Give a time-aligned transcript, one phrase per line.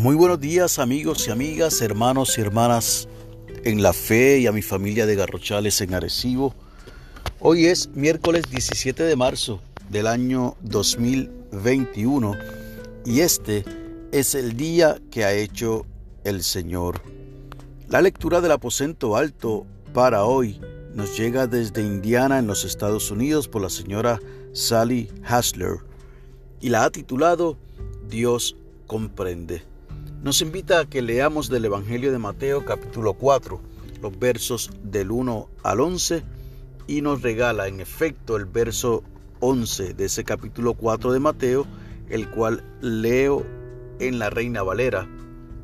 [0.00, 3.06] Muy buenos días amigos y amigas, hermanos y hermanas
[3.64, 6.54] en la fe y a mi familia de Garrochales en Arecibo.
[7.38, 9.60] Hoy es miércoles 17 de marzo
[9.90, 12.34] del año 2021
[13.04, 13.62] y este
[14.10, 15.84] es el día que ha hecho
[16.24, 17.02] el Señor.
[17.90, 20.62] La lectura del aposento alto para hoy
[20.94, 24.18] nos llega desde Indiana en los Estados Unidos por la señora
[24.54, 25.80] Sally Hasler
[26.58, 27.58] y la ha titulado
[28.08, 28.56] Dios
[28.86, 29.68] comprende.
[30.22, 33.58] Nos invita a que leamos del Evangelio de Mateo capítulo 4,
[34.02, 36.22] los versos del 1 al 11
[36.86, 39.02] y nos regala en efecto el verso
[39.40, 41.66] 11 de ese capítulo 4 de Mateo,
[42.10, 43.46] el cual leo
[43.98, 45.08] en la Reina Valera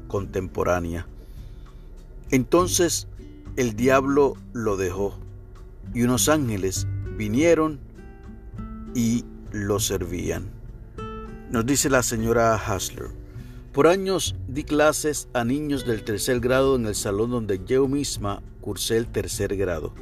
[0.08, 1.06] contemporánea.
[2.30, 3.08] Entonces
[3.56, 5.18] el diablo lo dejó
[5.92, 6.86] y unos ángeles
[7.18, 7.78] vinieron
[8.94, 10.48] y lo servían.
[11.50, 13.25] Nos dice la señora Hasler.
[13.76, 18.42] Por años di clases a niños del tercer grado en el salón donde yo misma
[18.62, 19.92] cursé el tercer grado.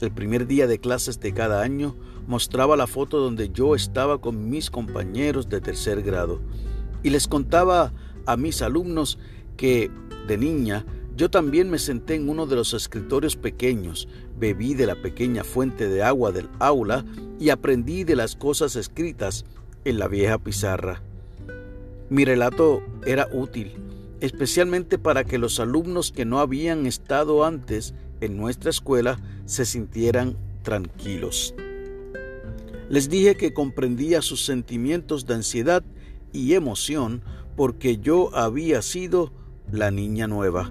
[0.00, 1.96] El primer día de clases de cada año
[2.28, 6.40] mostraba la foto donde yo estaba con mis compañeros de tercer grado
[7.02, 7.92] y les contaba
[8.26, 9.18] a mis alumnos
[9.56, 9.90] que
[10.28, 14.06] de niña yo también me senté en uno de los escritorios pequeños,
[14.38, 17.04] bebí de la pequeña fuente de agua del aula
[17.40, 19.44] y aprendí de las cosas escritas
[19.84, 21.02] en la vieja pizarra.
[22.08, 23.72] Mi relato era útil,
[24.20, 30.36] especialmente para que los alumnos que no habían estado antes en nuestra escuela se sintieran
[30.62, 31.54] tranquilos.
[32.88, 35.82] Les dije que comprendía sus sentimientos de ansiedad
[36.32, 37.22] y emoción
[37.56, 39.32] porque yo había sido
[39.72, 40.70] la niña nueva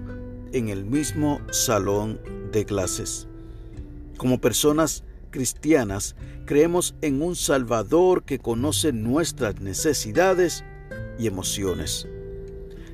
[0.52, 2.18] en el mismo salón
[2.52, 3.28] de clases.
[4.16, 10.64] Como personas cristianas creemos en un Salvador que conoce nuestras necesidades
[11.18, 12.06] y emociones.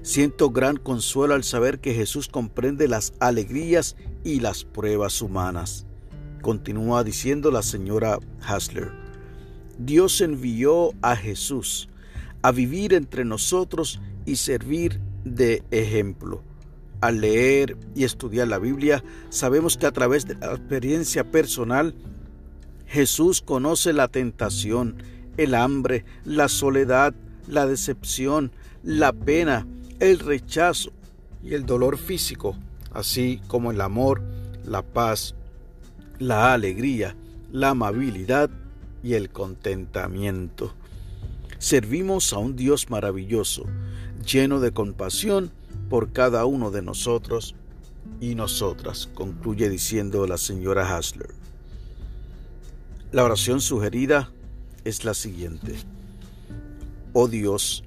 [0.02, 5.86] Siento gran consuelo al saber que Jesús comprende las alegrías y las pruebas humanas.
[6.40, 8.90] Continúa diciendo la señora Hasler.
[9.78, 11.88] Dios envió a Jesús
[12.42, 16.42] a vivir entre nosotros y servir de ejemplo.
[17.00, 21.94] Al leer y estudiar la Biblia, sabemos que a través de la experiencia personal
[22.86, 25.02] Jesús conoce la tentación,
[25.36, 27.14] el hambre, la soledad,
[27.46, 29.66] la decepción, la pena,
[30.00, 30.92] el rechazo
[31.42, 32.56] y el dolor físico,
[32.92, 34.22] así como el amor,
[34.64, 35.34] la paz,
[36.18, 37.16] la alegría,
[37.50, 38.50] la amabilidad
[39.02, 40.74] y el contentamiento.
[41.58, 43.64] Servimos a un Dios maravilloso,
[44.24, 45.52] lleno de compasión
[45.88, 47.54] por cada uno de nosotros
[48.20, 51.34] y nosotras, concluye diciendo la señora Hasler.
[53.10, 54.32] La oración sugerida
[54.84, 55.76] es la siguiente.
[57.12, 57.84] Oh Dios,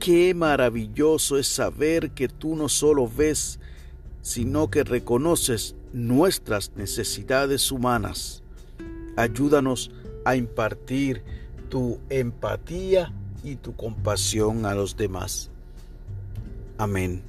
[0.00, 3.60] qué maravilloso es saber que tú no solo ves,
[4.22, 8.42] sino que reconoces nuestras necesidades humanas.
[9.16, 9.92] Ayúdanos
[10.24, 11.22] a impartir
[11.68, 13.12] tu empatía
[13.44, 15.50] y tu compasión a los demás.
[16.76, 17.22] Amén.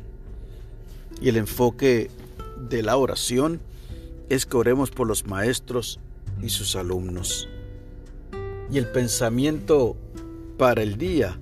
[1.22, 2.09] Y el enfoque
[2.69, 3.62] de la oración
[4.30, 6.00] es que oremos por los maestros
[6.42, 7.48] y sus alumnos.
[8.72, 9.96] Y el pensamiento
[10.57, 11.38] para el día,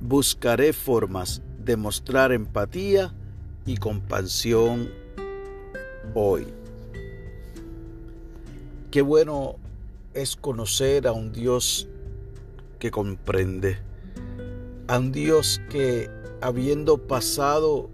[0.00, 3.14] buscaré formas de mostrar empatía
[3.64, 4.90] y compasión
[6.14, 6.46] hoy.
[8.90, 9.56] Qué bueno
[10.12, 11.88] es conocer a un Dios
[12.78, 13.78] que comprende,
[14.86, 16.10] a un Dios que
[16.40, 17.88] habiendo pasado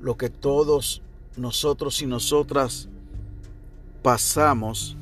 [0.00, 1.02] lo que todos
[1.36, 2.88] nosotros y nosotras
[4.02, 4.96] pasamos,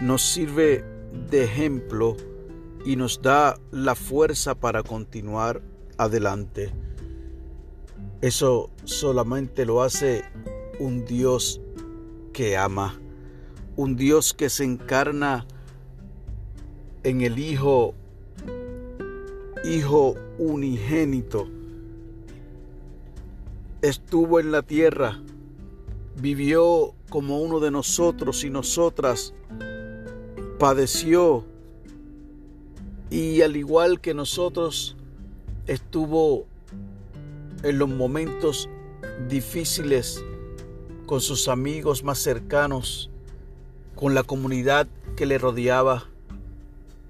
[0.00, 0.84] nos sirve
[1.30, 2.16] de ejemplo
[2.84, 5.62] y nos da la fuerza para continuar
[5.96, 6.72] adelante.
[8.20, 10.24] Eso solamente lo hace
[10.78, 11.60] un Dios
[12.32, 13.00] que ama,
[13.76, 15.46] un Dios que se encarna
[17.02, 17.94] en el Hijo,
[19.64, 21.48] Hijo unigénito.
[23.82, 25.20] Estuvo en la tierra,
[26.16, 29.34] vivió como uno de nosotros y nosotras,
[30.58, 31.44] padeció
[33.10, 34.96] y al igual que nosotros
[35.66, 36.46] estuvo
[37.62, 38.68] en los momentos
[39.28, 40.22] difíciles
[41.06, 43.10] con sus amigos más cercanos,
[43.94, 46.04] con la comunidad que le rodeaba,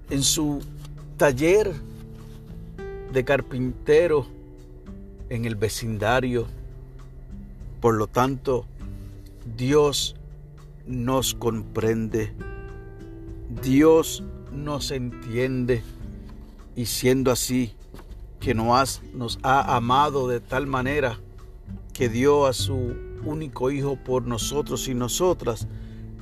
[0.09, 0.61] en su
[1.17, 1.71] taller
[3.11, 4.25] de carpintero
[5.29, 6.47] en el vecindario.
[7.81, 8.65] Por lo tanto,
[9.57, 10.15] Dios
[10.85, 12.33] nos comprende
[13.61, 15.83] Dios nos entiende
[16.75, 17.75] y siendo así,
[18.39, 21.19] que nos, nos ha amado de tal manera
[21.93, 25.67] que dio a su único Hijo por nosotros y nosotras,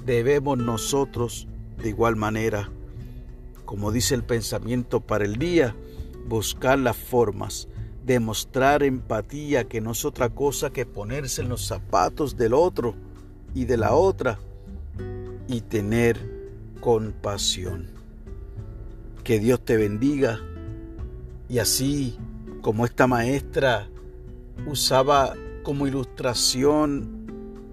[0.05, 1.47] debemos nosotros
[1.81, 2.71] de igual manera,
[3.65, 5.75] como dice el pensamiento para el día,
[6.27, 7.67] buscar las formas
[8.03, 12.95] de mostrar empatía, que no es otra cosa que ponerse en los zapatos del otro
[13.53, 14.39] y de la otra
[15.47, 16.17] y tener
[16.79, 17.96] compasión.
[19.27, 20.39] Que Dios te bendiga.
[21.49, 22.17] Y así
[22.61, 23.89] como esta maestra
[24.65, 25.33] usaba
[25.63, 27.27] como ilustración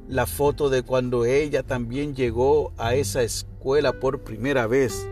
[0.09, 5.06] la foto de cuando ella también llegó a esa escuela por primera vez,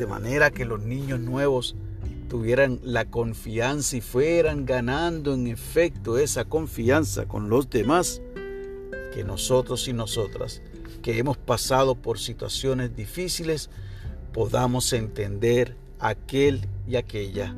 [0.00, 1.76] de manera que los niños nuevos
[2.28, 8.20] tuvieran la confianza y fueran ganando en efecto esa confianza con los demás,
[9.14, 10.60] que nosotros y nosotras,
[11.02, 13.70] que hemos pasado por situaciones difíciles,
[14.32, 17.56] podamos entender aquel y aquella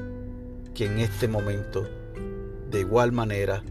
[0.72, 1.84] que en este momento
[2.70, 3.64] de igual manera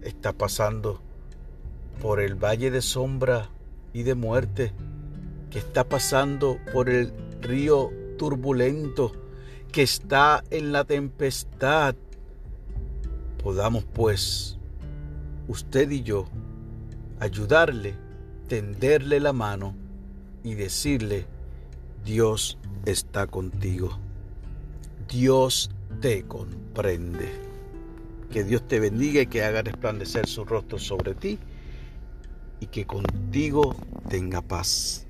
[0.00, 1.02] está pasando
[2.00, 3.50] por el valle de sombra
[3.92, 4.72] y de muerte,
[5.50, 7.12] que está pasando por el
[7.42, 9.12] río turbulento,
[9.70, 11.94] que está en la tempestad.
[13.42, 14.58] Podamos pues,
[15.46, 16.24] usted y yo,
[17.20, 17.96] ayudarle,
[18.48, 19.74] tenderle la mano
[20.42, 21.26] y decirle,
[22.02, 22.56] Dios
[22.86, 24.01] está contigo.
[25.12, 25.70] Dios
[26.00, 27.30] te comprende.
[28.30, 31.38] Que Dios te bendiga y que haga resplandecer su rostro sobre ti
[32.60, 33.76] y que contigo
[34.08, 35.06] tenga paz.